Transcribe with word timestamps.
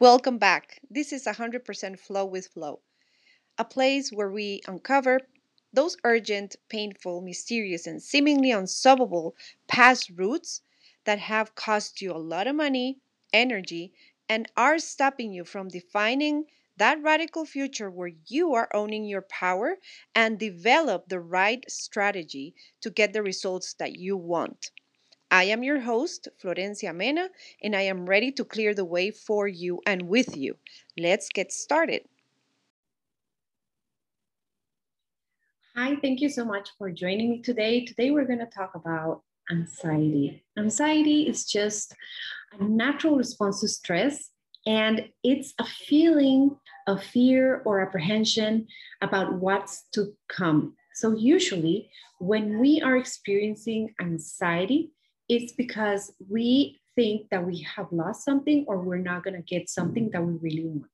Welcome 0.00 0.38
back. 0.38 0.80
This 0.90 1.12
is 1.12 1.26
100% 1.26 2.00
Flow 2.00 2.24
with 2.24 2.48
Flo, 2.48 2.80
a 3.58 3.64
place 3.64 4.10
where 4.12 4.30
we 4.30 4.62
uncover 4.66 5.20
those 5.72 5.96
urgent, 6.04 6.56
painful, 6.68 7.20
mysterious, 7.22 7.86
and 7.86 8.02
seemingly 8.02 8.50
unsolvable 8.50 9.36
past 9.68 10.10
roots 10.10 10.62
that 11.04 11.18
have 11.20 11.54
cost 11.54 12.02
you 12.02 12.12
a 12.12 12.18
lot 12.18 12.46
of 12.46 12.56
money, 12.56 12.98
energy, 13.32 13.92
and 14.28 14.50
are 14.56 14.78
stopping 14.78 15.32
you 15.32 15.44
from 15.44 15.68
defining 15.68 16.46
that 16.76 17.02
radical 17.02 17.44
future 17.44 17.90
where 17.90 18.12
you 18.26 18.54
are 18.54 18.70
owning 18.74 19.04
your 19.04 19.22
power 19.22 19.78
and 20.14 20.38
develop 20.38 21.08
the 21.08 21.20
right 21.20 21.64
strategy 21.70 22.54
to 22.80 22.90
get 22.90 23.12
the 23.12 23.22
results 23.22 23.74
that 23.74 23.96
you 23.96 24.16
want. 24.16 24.70
I 25.30 25.44
am 25.44 25.62
your 25.62 25.80
host, 25.80 26.28
Florencia 26.42 26.94
Mena, 26.94 27.28
and 27.62 27.76
I 27.76 27.82
am 27.82 28.06
ready 28.06 28.32
to 28.32 28.44
clear 28.44 28.74
the 28.74 28.84
way 28.84 29.12
for 29.12 29.46
you 29.46 29.80
and 29.86 30.08
with 30.08 30.36
you. 30.36 30.56
Let's 30.98 31.28
get 31.28 31.52
started. 31.52 32.02
Hi, 35.76 35.94
thank 36.02 36.20
you 36.20 36.28
so 36.28 36.44
much 36.44 36.70
for 36.76 36.90
joining 36.90 37.30
me 37.30 37.42
today. 37.42 37.84
Today, 37.84 38.10
we're 38.10 38.24
going 38.24 38.40
to 38.40 38.46
talk 38.46 38.74
about 38.74 39.22
anxiety. 39.52 40.42
Anxiety 40.58 41.28
is 41.28 41.44
just 41.44 41.94
a 42.58 42.64
natural 42.64 43.16
response 43.16 43.60
to 43.60 43.68
stress, 43.68 44.30
and 44.66 45.08
it's 45.22 45.54
a 45.60 45.64
feeling 45.64 46.56
of 46.88 47.04
fear 47.04 47.62
or 47.64 47.80
apprehension 47.80 48.66
about 49.00 49.34
what's 49.34 49.84
to 49.92 50.12
come. 50.28 50.74
So, 50.94 51.14
usually, 51.14 51.88
when 52.18 52.58
we 52.58 52.80
are 52.80 52.96
experiencing 52.96 53.94
anxiety, 54.00 54.90
it's 55.30 55.52
because 55.52 56.12
we 56.28 56.80
think 56.96 57.28
that 57.30 57.46
we 57.46 57.66
have 57.76 57.86
lost 57.92 58.24
something 58.24 58.64
or 58.66 58.80
we're 58.80 58.96
not 59.10 59.22
going 59.22 59.36
to 59.36 59.54
get 59.54 59.70
something 59.70 60.10
that 60.10 60.22
we 60.22 60.34
really 60.42 60.66
want. 60.66 60.90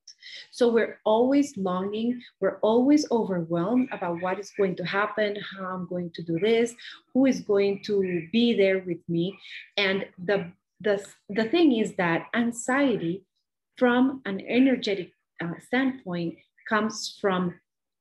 So 0.51 0.69
we're 0.69 0.99
always 1.05 1.57
longing, 1.57 2.21
we're 2.39 2.59
always 2.59 3.09
overwhelmed 3.11 3.89
about 3.91 4.21
what 4.21 4.39
is 4.39 4.51
going 4.55 4.75
to 4.75 4.85
happen, 4.85 5.37
how 5.51 5.65
I'm 5.65 5.87
going 5.87 6.11
to 6.15 6.21
do 6.21 6.37
this, 6.39 6.75
who 7.13 7.25
is 7.25 7.41
going 7.41 7.81
to 7.85 8.27
be 8.31 8.53
there 8.53 8.79
with 8.85 9.01
me. 9.09 9.37
And 9.75 10.05
the 10.23 10.51
the, 10.79 11.03
the 11.29 11.45
thing 11.45 11.75
is 11.75 11.95
that 11.95 12.27
anxiety 12.35 13.25
from 13.77 14.21
an 14.25 14.41
energetic 14.41 15.11
uh, 15.43 15.53
standpoint 15.65 16.35
comes 16.69 17.17
from 17.19 17.55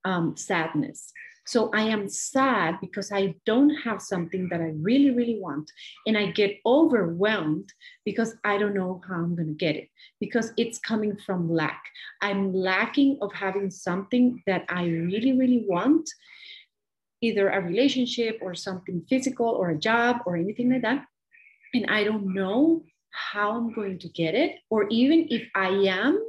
um, 0.07 0.37
sadness. 0.37 1.12
So 1.47 1.71
I 1.73 1.83
am 1.83 2.09
sad 2.09 2.79
because 2.81 3.12
I 3.12 3.37
don't 3.45 3.71
have 3.71 4.03
something 4.03 4.48
that 4.51 4.61
I 4.61 4.73
really, 4.89 5.11
really 5.11 5.39
want. 5.41 5.71
And 6.07 6.19
I 6.19 6.33
get 6.33 6.59
overwhelmed 6.67 7.73
because 8.05 8.35
I 8.45 8.59
don't 8.59 8.75
know 8.75 9.01
how 9.07 9.15
I'm 9.15 9.37
going 9.37 9.48
to 9.48 9.55
get 9.55 9.77
it 9.77 9.89
because 10.19 10.53
it's 10.57 10.79
coming 10.81 11.17
from 11.25 11.53
lack. 11.53 11.83
I'm 12.21 12.53
lacking 12.53 13.19
of 13.23 13.33
having 13.33 13.71
something 13.71 14.43
that 14.47 14.65
I 14.69 14.87
really, 14.87 15.35
really 15.39 15.65
want, 15.69 16.09
either 17.20 17.48
a 17.48 17.61
relationship 17.61 18.39
or 18.43 18.55
something 18.55 19.07
physical 19.09 19.47
or 19.47 19.70
a 19.70 19.79
job 19.79 20.17
or 20.27 20.37
anything 20.37 20.73
like 20.73 20.83
that. 20.83 21.05
And 21.75 21.87
I 21.89 22.03
don't 22.03 22.35
know 22.35 22.83
how 23.11 23.53
I'm 23.53 23.73
going 23.73 23.98
to 24.01 24.09
get 24.09 24.35
it, 24.35 24.57
or 24.69 24.89
even 24.91 25.29
if 25.31 25.48
I 25.55 25.69
am 25.69 26.20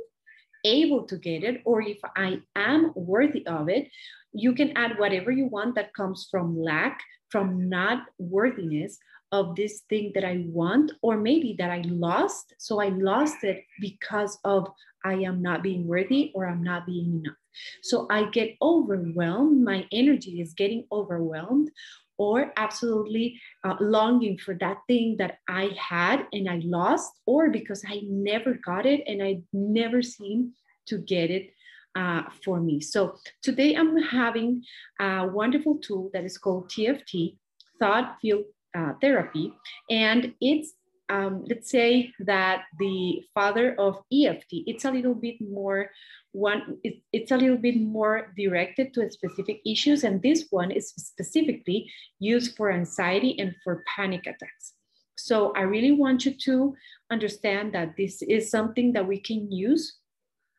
able 0.67 1.03
to 1.05 1.17
get 1.17 1.43
it, 1.43 1.61
or 1.65 1.81
if 1.81 1.99
I 2.15 2.41
am 2.55 2.91
worthy 2.95 3.45
of 3.47 3.69
it, 3.69 3.89
you 4.33 4.53
can 4.53 4.75
add 4.75 4.99
whatever 4.99 5.31
you 5.31 5.47
want 5.47 5.75
that 5.75 5.93
comes 5.93 6.27
from 6.29 6.61
lack, 6.61 6.99
from 7.29 7.69
not 7.69 8.03
worthiness 8.19 8.97
of 9.31 9.55
this 9.55 9.81
thing 9.89 10.11
that 10.15 10.23
I 10.23 10.45
want, 10.47 10.91
or 11.01 11.17
maybe 11.17 11.55
that 11.59 11.71
I 11.71 11.81
lost. 11.85 12.53
So 12.57 12.79
I 12.79 12.89
lost 12.89 13.43
it 13.43 13.63
because 13.81 14.37
of 14.43 14.67
I 15.03 15.13
am 15.13 15.41
not 15.41 15.63
being 15.63 15.87
worthy 15.87 16.31
or 16.33 16.47
I'm 16.47 16.63
not 16.63 16.85
being 16.85 17.19
enough. 17.19 17.35
So 17.81 18.07
I 18.09 18.29
get 18.29 18.55
overwhelmed. 18.61 19.63
My 19.63 19.87
energy 19.91 20.41
is 20.41 20.53
getting 20.53 20.85
overwhelmed 20.91 21.71
or 22.17 22.51
absolutely 22.57 23.39
uh, 23.63 23.75
longing 23.79 24.37
for 24.37 24.55
that 24.55 24.77
thing 24.87 25.15
that 25.17 25.39
I 25.47 25.71
had 25.77 26.27
and 26.33 26.49
I 26.49 26.61
lost, 26.63 27.11
or 27.25 27.49
because 27.49 27.83
I 27.87 28.01
never 28.03 28.53
got 28.53 28.85
it 28.85 29.03
and 29.07 29.21
I 29.21 29.41
never 29.53 30.01
seem 30.01 30.53
to 30.87 30.97
get 30.97 31.29
it 31.29 31.53
uh, 31.95 32.23
for 32.43 32.59
me. 32.59 32.79
So 32.79 33.17
today 33.41 33.75
I'm 33.75 33.97
having 33.97 34.63
a 34.99 35.27
wonderful 35.27 35.77
tool 35.77 36.09
that 36.13 36.23
is 36.23 36.37
called 36.37 36.69
TFT, 36.69 37.37
Thought 37.79 38.17
Field 38.21 38.45
uh, 38.77 38.93
Therapy, 39.01 39.53
and 39.89 40.33
it's 40.39 40.73
um, 41.09 41.45
let's 41.47 41.71
say 41.71 42.13
that 42.19 42.63
the 42.79 43.23
father 43.33 43.75
of 43.79 44.03
EFT, 44.11 44.67
it's 44.67 44.83
a 44.83 44.91
little 44.91 45.15
bit 45.15 45.35
more 45.39 45.89
one, 46.31 46.77
it, 46.83 47.01
it's 47.13 47.31
a 47.31 47.37
little 47.37 47.57
bit 47.57 47.79
more 47.79 48.33
directed 48.37 48.93
to 48.93 49.09
specific 49.11 49.61
issues. 49.65 50.03
And 50.03 50.21
this 50.21 50.47
one 50.49 50.71
is 50.71 50.89
specifically 50.89 51.91
used 52.19 52.55
for 52.55 52.71
anxiety 52.71 53.39
and 53.39 53.55
for 53.63 53.83
panic 53.95 54.21
attacks. 54.21 54.73
So 55.15 55.51
I 55.53 55.61
really 55.61 55.93
want 55.93 56.25
you 56.25 56.33
to 56.45 56.75
understand 57.11 57.73
that 57.73 57.95
this 57.97 58.21
is 58.21 58.51
something 58.51 58.93
that 58.93 59.07
we 59.07 59.19
can 59.19 59.51
use 59.51 59.97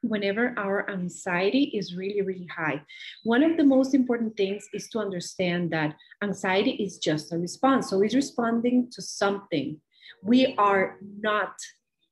whenever 0.02 0.54
our 0.56 0.88
anxiety 0.90 1.64
is 1.74 1.94
really, 1.94 2.22
really 2.22 2.46
high. 2.46 2.82
One 3.24 3.42
of 3.42 3.56
the 3.56 3.64
most 3.64 3.94
important 3.94 4.36
things 4.36 4.68
is 4.72 4.88
to 4.90 4.98
understand 4.98 5.70
that 5.72 5.96
anxiety 6.22 6.72
is 6.72 6.98
just 6.98 7.32
a 7.32 7.38
response. 7.38 7.90
So 7.90 8.02
it's 8.02 8.14
responding 8.14 8.90
to 8.92 9.02
something. 9.02 9.80
We 10.22 10.54
are 10.56 10.98
not 11.20 11.54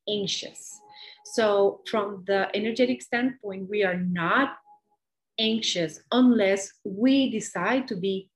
anxious. 0.09 0.79
So, 1.33 1.81
from 1.89 2.23
the 2.25 2.49
energetic 2.55 3.01
standpoint, 3.01 3.69
we 3.69 3.83
are 3.83 3.97
not 3.97 4.57
anxious 5.39 5.99
unless 6.11 6.73
we 6.83 7.29
decide 7.29 7.87
to 7.89 7.95
be 7.95 8.29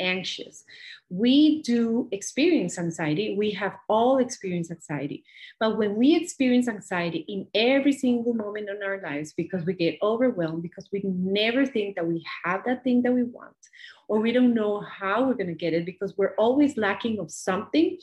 anxious. 0.00 0.64
We 1.10 1.62
do 1.62 2.08
experience 2.12 2.78
anxiety. 2.78 3.34
We 3.36 3.50
have 3.52 3.76
all 3.88 4.18
experienced 4.18 4.70
anxiety. 4.70 5.24
But 5.58 5.76
when 5.76 5.96
we 5.96 6.14
experience 6.14 6.68
anxiety 6.68 7.24
in 7.28 7.48
every 7.54 7.92
single 7.92 8.34
moment 8.34 8.68
in 8.68 8.82
our 8.82 9.00
lives, 9.00 9.32
because 9.32 9.64
we 9.64 9.74
get 9.74 9.98
overwhelmed, 10.02 10.62
because 10.62 10.88
we 10.92 11.02
never 11.04 11.66
think 11.66 11.96
that 11.96 12.06
we 12.06 12.24
have 12.44 12.62
that 12.66 12.84
thing 12.84 13.02
that 13.02 13.12
we 13.12 13.24
want, 13.24 13.56
or 14.08 14.20
we 14.20 14.32
don't 14.32 14.54
know 14.54 14.80
how 14.80 15.24
we're 15.24 15.34
going 15.34 15.48
to 15.48 15.54
get 15.54 15.74
it, 15.74 15.84
because 15.84 16.16
we're 16.16 16.34
always 16.36 16.76
lacking 16.76 17.18
of 17.18 17.30
something 17.30 17.98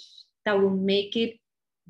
that 0.45 0.59
will 0.59 0.69
make 0.69 1.15
it 1.15 1.37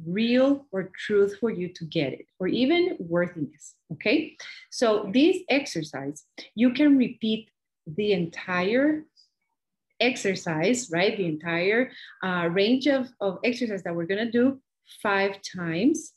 real 0.03 0.65
or 0.71 0.91
truth 1.05 1.37
for 1.39 1.49
you 1.49 1.69
to 1.69 1.85
get 1.85 2.13
it, 2.13 2.25
or 2.39 2.47
even 2.47 2.97
worthiness. 2.99 3.75
Okay. 3.93 4.35
So, 4.71 5.09
this 5.13 5.37
exercise, 5.49 6.23
you 6.55 6.73
can 6.73 6.97
repeat 6.97 7.49
the 7.87 8.13
entire 8.13 9.05
exercise, 9.99 10.89
right? 10.91 11.15
The 11.15 11.25
entire 11.25 11.91
uh, 12.23 12.49
range 12.51 12.87
of, 12.87 13.07
of 13.21 13.39
exercise 13.43 13.83
that 13.83 13.95
we're 13.95 14.05
gonna 14.05 14.31
do 14.31 14.59
five 15.01 15.39
times. 15.55 16.13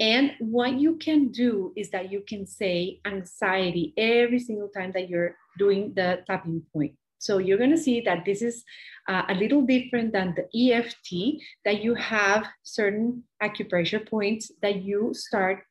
And 0.00 0.32
what 0.40 0.74
you 0.74 0.96
can 0.96 1.28
do 1.28 1.72
is 1.76 1.90
that 1.90 2.10
you 2.10 2.22
can 2.26 2.46
say 2.46 3.00
anxiety 3.04 3.92
every 3.96 4.38
single 4.38 4.68
time 4.68 4.92
that 4.92 5.10
you're 5.10 5.36
doing 5.58 5.92
the 5.94 6.24
tapping 6.26 6.62
point. 6.72 6.94
So 7.20 7.38
you're 7.38 7.58
going 7.58 7.70
to 7.70 7.78
see 7.78 8.00
that 8.00 8.24
this 8.24 8.42
is 8.42 8.64
uh, 9.06 9.22
a 9.28 9.34
little 9.34 9.62
different 9.62 10.12
than 10.12 10.34
the 10.34 10.72
EFT, 10.72 11.42
that 11.64 11.84
you 11.84 11.94
have 11.94 12.46
certain 12.62 13.24
acupressure 13.42 14.08
points 14.08 14.50
that 14.62 14.82
you 14.82 15.12
start, 15.14 15.64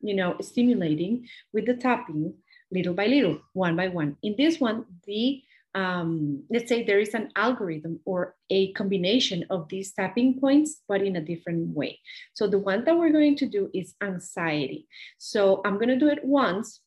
you 0.00 0.14
know, 0.14 0.36
stimulating 0.40 1.26
with 1.52 1.66
the 1.66 1.74
tapping 1.74 2.34
little 2.70 2.94
by 2.94 3.06
little, 3.06 3.40
one 3.54 3.74
by 3.74 3.88
one. 3.88 4.16
In 4.22 4.34
this 4.36 4.60
one, 4.60 4.84
the 5.06 5.42
um, 5.74 6.44
let's 6.50 6.68
say 6.68 6.82
there 6.82 7.00
is 7.00 7.14
an 7.14 7.30
algorithm 7.34 8.00
or 8.04 8.34
a 8.50 8.72
combination 8.72 9.46
of 9.48 9.68
these 9.70 9.92
tapping 9.92 10.38
points, 10.38 10.82
but 10.86 11.00
in 11.00 11.16
a 11.16 11.20
different 11.20 11.74
way. 11.74 11.98
So 12.34 12.46
the 12.46 12.58
one 12.58 12.84
that 12.84 12.98
we're 12.98 13.12
going 13.12 13.36
to 13.36 13.46
do 13.46 13.70
is 13.72 13.94
anxiety. 14.02 14.86
So 15.16 15.62
I'm 15.64 15.76
going 15.76 15.88
to 15.88 15.98
do 15.98 16.08
it 16.08 16.22
once. 16.22 16.80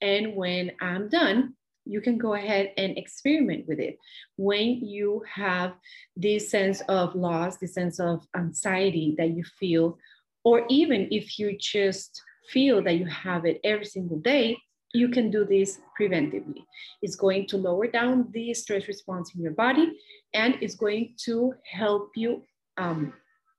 And 0.00 0.34
when 0.34 0.72
I'm 0.80 1.10
done, 1.10 1.54
you 1.84 2.00
can 2.00 2.18
go 2.18 2.34
ahead 2.34 2.72
and 2.76 2.96
experiment 2.96 3.66
with 3.66 3.78
it. 3.78 3.98
When 4.36 4.84
you 4.84 5.22
have 5.32 5.74
this 6.16 6.50
sense 6.50 6.80
of 6.88 7.14
loss, 7.14 7.56
this 7.56 7.74
sense 7.74 7.98
of 8.00 8.26
anxiety 8.36 9.14
that 9.18 9.30
you 9.30 9.44
feel, 9.58 9.98
or 10.44 10.64
even 10.68 11.08
if 11.10 11.38
you 11.38 11.56
just 11.58 12.20
feel 12.48 12.82
that 12.82 12.94
you 12.94 13.06
have 13.06 13.44
it 13.44 13.60
every 13.64 13.84
single 13.84 14.18
day, 14.18 14.56
you 14.92 15.08
can 15.08 15.30
do 15.30 15.44
this 15.44 15.78
preventively. 15.98 16.64
It's 17.02 17.16
going 17.16 17.46
to 17.48 17.56
lower 17.56 17.86
down 17.86 18.28
the 18.32 18.52
stress 18.54 18.88
response 18.88 19.34
in 19.34 19.42
your 19.42 19.52
body 19.52 19.98
and 20.34 20.56
it's 20.60 20.74
going 20.74 21.14
to 21.24 21.54
help 21.70 22.10
you 22.16 22.42
um, 22.76 23.12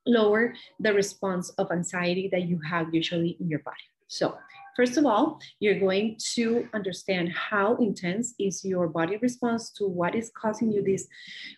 lower 0.06 0.54
the 0.80 0.94
response 0.94 1.50
of 1.52 1.72
anxiety 1.72 2.28
that 2.32 2.44
you 2.44 2.60
have 2.70 2.94
usually 2.94 3.38
in 3.40 3.48
your 3.48 3.60
body. 3.60 3.78
So 4.08 4.38
first 4.76 4.98
of 4.98 5.06
all, 5.06 5.40
you're 5.60 5.80
going 5.80 6.18
to 6.34 6.68
understand 6.74 7.32
how 7.32 7.76
intense 7.78 8.34
is 8.40 8.64
your 8.64 8.88
body 8.88 9.18
response 9.18 9.72
to 9.72 9.88
what 9.88 10.16
is 10.16 10.32
causing 10.36 10.72
you 10.72 10.84
this 10.84 11.08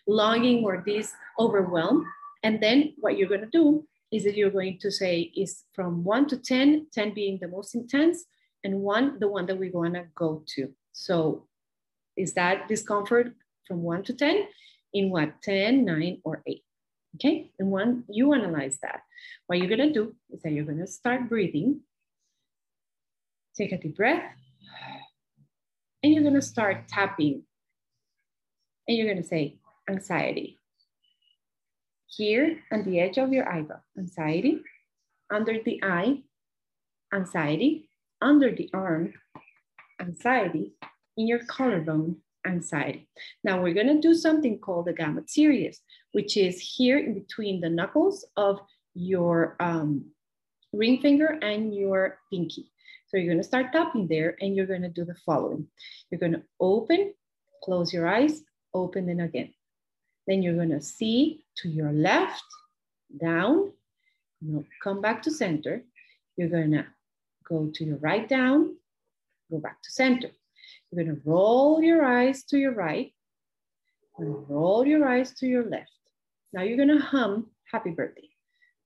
longing 0.07 0.63
or 0.63 0.83
this 0.85 1.13
overwhelm. 1.39 2.05
And 2.43 2.61
then 2.61 2.93
what 2.97 3.17
you're 3.17 3.29
gonna 3.29 3.49
do 3.51 3.85
is 4.11 4.23
that 4.25 4.37
you're 4.37 4.51
going 4.51 4.77
to 4.79 4.91
say 4.91 5.31
is 5.35 5.63
from 5.73 6.03
one 6.03 6.27
to 6.27 6.37
10, 6.37 6.87
10 6.93 7.13
being 7.13 7.39
the 7.41 7.47
most 7.47 7.73
intense, 7.73 8.25
and 8.63 8.79
one, 8.81 9.19
the 9.19 9.27
one 9.27 9.45
that 9.47 9.57
we 9.57 9.71
want 9.71 9.95
to 9.95 10.05
go 10.15 10.43
to. 10.55 10.71
So 10.91 11.47
is 12.15 12.33
that 12.33 12.67
discomfort 12.67 13.33
from 13.67 13.81
one 13.81 14.03
to 14.03 14.13
10 14.13 14.47
in 14.93 15.09
what, 15.09 15.41
10, 15.41 15.83
9, 15.83 16.21
or 16.23 16.43
8? 16.45 16.63
Okay, 17.15 17.51
and 17.59 17.69
when 17.69 18.03
you 18.09 18.33
analyze 18.33 18.79
that, 18.81 19.01
what 19.47 19.59
you're 19.59 19.69
gonna 19.69 19.93
do 19.93 20.15
is 20.31 20.41
that 20.41 20.51
you're 20.51 20.65
gonna 20.65 20.87
start 20.87 21.29
breathing. 21.29 21.81
Take 23.55 23.71
a 23.71 23.77
deep 23.77 23.97
breath. 23.97 24.23
And 26.01 26.13
you're 26.13 26.23
gonna 26.23 26.41
start 26.41 26.87
tapping. 26.87 27.43
And 28.87 28.97
you're 28.97 29.07
gonna 29.07 29.25
say 29.25 29.59
anxiety. 29.89 30.59
Here 32.07 32.59
on 32.71 32.83
the 32.83 32.99
edge 32.99 33.17
of 33.17 33.31
your 33.31 33.47
eyebrow, 33.47 33.81
anxiety. 33.97 34.61
Under 35.31 35.61
the 35.63 35.79
eye, 35.83 36.23
anxiety. 37.13 37.89
Under 38.21 38.51
the 38.51 38.69
arm, 38.73 39.13
anxiety. 39.99 40.73
In 41.17 41.27
your 41.27 41.39
collarbone, 41.45 42.17
anxiety. 42.45 43.07
Now 43.43 43.61
we're 43.61 43.73
gonna 43.73 44.01
do 44.01 44.13
something 44.13 44.59
called 44.59 44.85
the 44.85 44.93
gamut 44.93 45.29
series, 45.29 45.81
which 46.11 46.37
is 46.37 46.59
here 46.59 46.97
in 46.97 47.13
between 47.13 47.61
the 47.61 47.69
knuckles 47.69 48.25
of 48.35 48.59
your 48.93 49.55
um, 49.59 50.11
ring 50.71 51.01
finger 51.01 51.37
and 51.41 51.73
your 51.73 52.19
pinky. 52.31 52.72
So 53.13 53.19
you're 53.19 53.31
gonna 53.31 53.43
start 53.43 53.71
tapping 53.71 54.07
there 54.07 54.35
and 54.41 54.55
you're 54.55 54.65
gonna 54.65 54.89
do 54.89 55.05
the 55.05 55.13
following. 55.23 55.67
You're 56.09 56.19
gonna 56.19 56.41
open, 56.59 57.13
close 57.63 57.93
your 57.93 58.07
eyes, 58.07 58.41
open 58.73 59.05
them 59.05 59.19
again. 59.19 59.53
Then 60.25 60.41
you're 60.41 60.57
gonna 60.57 60.81
see 60.81 61.45
to 61.57 61.69
your 61.69 61.91
left, 61.91 62.43
down, 63.21 63.71
come 64.83 64.99
back 64.99 65.21
to 65.23 65.31
center. 65.31 65.83
You're 66.37 66.49
gonna 66.49 66.87
go 67.47 67.69
to 67.75 67.85
your 67.85 67.97
right 67.97 68.27
down, 68.27 68.77
go 69.51 69.59
back 69.59 69.83
to 69.83 69.91
center. 69.91 70.31
You're 70.89 71.05
gonna 71.05 71.19
roll 71.23 71.83
your 71.83 72.03
eyes 72.03 72.43
to 72.45 72.57
your 72.57 72.73
right, 72.73 73.13
and 74.17 74.49
roll 74.49 74.87
your 74.87 75.07
eyes 75.07 75.35
to 75.35 75.45
your 75.45 75.69
left. 75.69 75.91
Now 76.51 76.63
you're 76.63 76.77
gonna 76.77 76.99
hum 76.99 77.51
happy 77.71 77.91
birthday. 77.91 78.29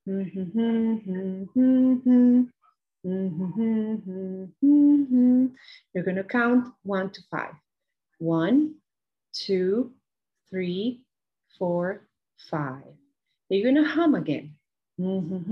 Mm-hmm, 0.06 0.60
mm-hmm, 0.60 1.44
mm-hmm. 1.58 2.44
Mm-hmm, 3.06 3.62
mm-hmm, 3.62 4.46
mm-hmm. 4.64 5.46
You're 5.94 6.04
gonna 6.04 6.24
count 6.24 6.74
one 6.84 7.12
to 7.12 7.22
five. 7.30 7.54
One, 8.20 8.76
two, 9.34 9.92
three, 10.50 11.04
four, 11.58 12.08
five. 12.50 12.84
You're 13.50 13.72
gonna 13.72 13.88
hum 13.88 14.16
again. 14.16 14.56
And 14.98 15.46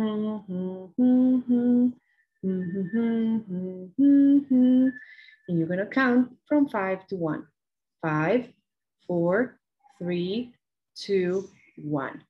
you're 5.48 5.68
gonna 5.68 5.86
count 5.86 6.36
from 6.48 6.68
five 6.68 7.06
to 7.08 7.16
one. 7.16 7.48
Five, 8.02 8.48
four, 9.08 9.60
three, 10.00 10.54
two, 10.96 11.50
one. 11.78 12.22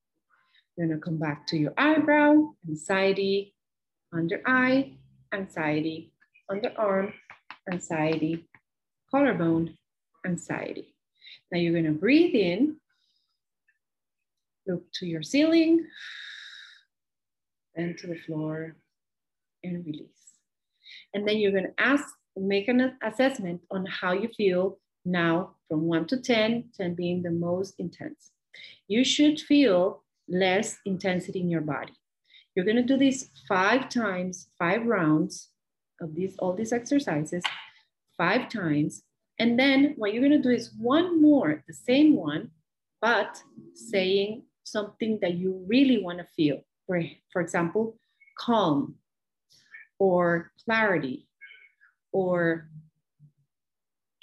You're 0.77 0.87
gonna 0.87 0.99
come 0.99 1.17
back 1.17 1.47
to 1.47 1.57
your 1.57 1.73
eyebrow, 1.77 2.51
anxiety, 2.67 3.55
under 4.13 4.41
eye, 4.45 4.97
anxiety, 5.35 6.11
underarm, 6.49 7.13
anxiety, 7.71 8.47
collarbone, 9.11 9.77
anxiety. 10.25 10.95
Now 11.51 11.59
you're 11.59 11.73
gonna 11.79 11.91
breathe 11.91 12.35
in, 12.35 12.77
look 14.67 14.83
to 14.93 15.05
your 15.05 15.21
ceiling, 15.21 15.85
and 17.75 17.97
to 17.97 18.07
the 18.07 18.19
floor, 18.25 18.75
and 19.63 19.85
release. 19.85 20.09
And 21.13 21.27
then 21.27 21.37
you're 21.37 21.51
gonna 21.51 21.75
ask 21.77 22.05
make 22.37 22.67
an 22.67 22.97
assessment 23.01 23.61
on 23.71 23.85
how 23.85 24.11
you 24.11 24.27
feel 24.27 24.77
now 25.05 25.55
from 25.69 25.83
1 25.83 26.07
to 26.07 26.17
10, 26.17 26.65
10 26.75 26.95
being 26.95 27.21
the 27.21 27.31
most 27.31 27.75
intense. 27.79 28.31
You 28.87 29.03
should 29.03 29.39
feel 29.39 30.03
less 30.27 30.77
intensity 30.85 31.39
in 31.39 31.49
your 31.49 31.61
body. 31.61 31.93
You're 32.55 32.65
going 32.65 32.77
to 32.77 32.83
do 32.83 32.97
this 32.97 33.29
five 33.47 33.89
times, 33.89 34.47
five 34.57 34.85
rounds 34.85 35.49
of 36.01 36.15
these 36.15 36.35
all 36.39 36.53
these 36.53 36.73
exercises, 36.73 37.43
five 38.17 38.49
times. 38.49 39.03
And 39.39 39.59
then 39.59 39.93
what 39.97 40.13
you're 40.13 40.27
going 40.27 40.41
to 40.41 40.49
do 40.49 40.55
is 40.55 40.71
one 40.79 41.21
more, 41.21 41.63
the 41.67 41.73
same 41.73 42.15
one, 42.15 42.51
but 43.01 43.41
saying 43.73 44.43
something 44.63 45.19
that 45.21 45.33
you 45.33 45.65
really 45.67 46.01
want 46.01 46.19
to 46.19 46.27
feel. 46.35 46.61
For, 46.87 47.01
for 47.33 47.41
example, 47.41 47.97
calm 48.39 48.95
or 49.99 50.51
clarity 50.63 51.27
or 52.11 52.69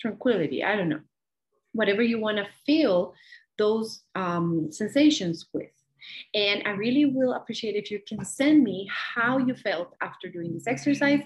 tranquility. 0.01 0.65
I 0.65 0.77
don't 0.77 0.89
know. 0.89 1.01
Whatever 1.73 2.03
you 2.03 2.19
want 2.19 2.39
to 2.39 2.47
feel 2.65 3.15
those 3.59 4.03
um, 4.15 4.69
sensations 4.71 5.47
with. 5.53 5.71
And 6.35 6.63
I 6.67 6.71
really 6.71 7.07
will 7.07 7.35
appreciate 7.35 7.77
if 7.77 7.91
you 7.91 8.01
can 8.07 8.25
send 8.25 8.63
me 8.63 8.89
how 8.91 9.39
you 9.39 9.55
felt 9.55 9.95
after 10.01 10.29
doing 10.29 10.53
this 10.55 10.67
exercise. 10.67 11.21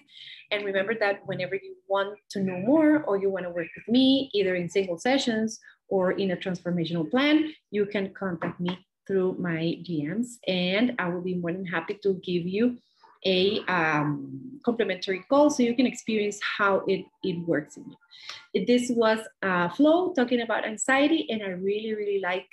And 0.51 0.65
remember 0.65 0.95
that 1.01 1.27
whenever 1.27 1.55
you 1.55 1.77
want 1.89 2.19
to 2.31 2.41
know 2.41 2.59
more 2.59 3.03
or 3.05 3.19
you 3.19 3.31
want 3.31 3.45
to 3.45 3.51
work 3.51 3.69
with 3.77 3.89
me, 3.89 4.31
either 4.35 4.55
in 4.55 4.69
single 4.69 4.99
sessions 4.99 5.59
or 5.89 6.13
in 6.13 6.33
a 6.33 6.37
transformational 6.37 7.11
plan, 7.11 7.53
you 7.71 7.87
can 7.87 8.13
contact 8.15 8.61
me 8.61 8.79
through 9.07 9.37
my 9.39 9.79
DMs. 9.89 10.35
And 10.47 10.95
I 10.99 11.09
will 11.09 11.21
be 11.21 11.35
more 11.35 11.53
than 11.53 11.67
happy 11.67 11.99
to 12.03 12.15
give 12.25 12.47
you 12.47 12.79
a 13.27 13.61
um, 13.67 14.61
complimentary 14.65 15.23
call 15.29 15.51
so 15.51 15.63
you 15.63 15.75
can 15.75 15.87
experience 15.87 16.39
how 16.59 16.83
it, 16.87 17.05
it 17.25 17.39
works 17.47 17.77
in 17.77 17.85
you. 17.91 18.65
This 18.67 18.91
was 18.91 19.19
uh, 19.43 19.69
Flo 19.69 20.15
talking 20.15 20.41
about 20.41 20.65
anxiety, 20.65 21.27
and 21.29 21.43
I 21.43 21.49
really, 21.49 21.95
really 21.95 22.21
like 22.23 22.47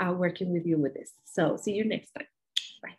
uh, 0.00 0.12
working 0.12 0.52
with 0.52 0.66
you 0.66 0.76
with 0.78 0.94
this. 0.94 1.12
So 1.24 1.56
see 1.56 1.72
you 1.72 1.84
next 1.84 2.10
time. 2.12 2.26
Bye. 2.82 2.96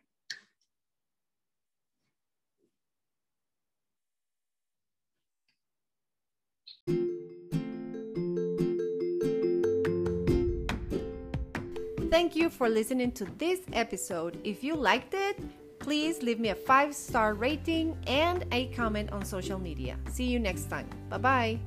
Thank 12.10 12.36
you 12.36 12.50
for 12.50 12.70
listening 12.70 13.12
to 13.12 13.26
this 13.38 13.60
episode. 13.74 14.40
If 14.44 14.64
you 14.64 14.76
liked 14.76 15.14
it, 15.14 15.38
Please 15.88 16.22
leave 16.22 16.38
me 16.38 16.50
a 16.50 16.56
five 16.56 16.94
star 16.94 17.34
rating 17.34 17.96
and 18.08 18.44
a 18.52 18.68
comment 18.76 19.10
on 19.14 19.24
social 19.24 19.58
media. 19.58 19.96
See 20.12 20.26
you 20.26 20.38
next 20.38 20.70
time. 20.70 20.90
Bye 21.08 21.18
bye. 21.18 21.60